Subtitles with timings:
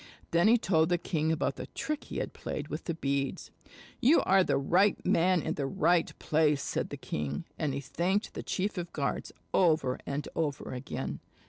[0.31, 3.51] Then he told the king about the trick he had played with the beads.
[3.99, 8.33] "You are the right man in the right place," said the king, and he thanked
[8.33, 11.19] the chief of the guards over and over again.